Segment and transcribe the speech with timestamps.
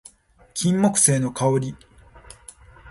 [0.55, 1.75] 金木犀の香り